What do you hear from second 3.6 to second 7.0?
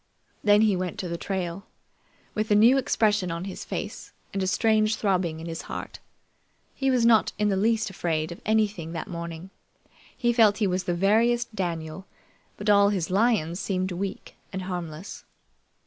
face and a strange throbbing in his heart. He